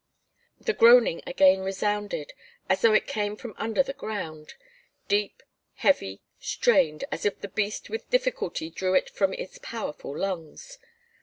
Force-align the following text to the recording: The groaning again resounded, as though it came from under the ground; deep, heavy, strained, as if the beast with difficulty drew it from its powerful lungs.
The 0.59 0.73
groaning 0.73 1.21
again 1.27 1.59
resounded, 1.59 2.33
as 2.67 2.81
though 2.81 2.93
it 2.95 3.05
came 3.05 3.35
from 3.35 3.53
under 3.59 3.83
the 3.83 3.93
ground; 3.93 4.55
deep, 5.07 5.43
heavy, 5.75 6.23
strained, 6.39 7.03
as 7.11 7.23
if 7.23 7.39
the 7.39 7.47
beast 7.47 7.87
with 7.87 8.09
difficulty 8.09 8.71
drew 8.71 8.95
it 8.95 9.11
from 9.11 9.31
its 9.31 9.59
powerful 9.61 10.17
lungs. 10.17 10.79